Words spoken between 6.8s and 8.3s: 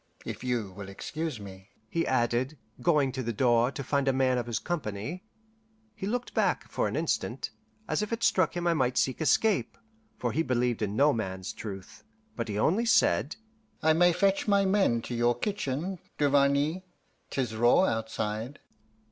an instant, as if it